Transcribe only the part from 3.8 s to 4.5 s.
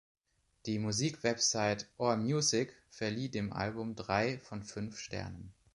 drei